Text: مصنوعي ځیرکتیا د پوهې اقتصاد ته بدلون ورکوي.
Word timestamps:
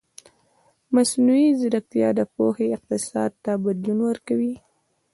مصنوعي 0.95 1.49
ځیرکتیا 1.59 2.09
د 2.19 2.21
پوهې 2.35 2.67
اقتصاد 2.77 3.31
ته 3.43 3.51
بدلون 3.63 3.99
ورکوي. 4.09 4.53